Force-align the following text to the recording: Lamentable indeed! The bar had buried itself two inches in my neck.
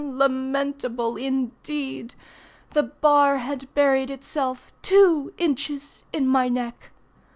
Lamentable 0.03 1.15
indeed! 1.15 2.15
The 2.71 2.81
bar 2.81 3.37
had 3.37 3.71
buried 3.75 4.09
itself 4.09 4.73
two 4.81 5.31
inches 5.37 6.05
in 6.11 6.27
my 6.27 6.49
neck. 6.49 6.89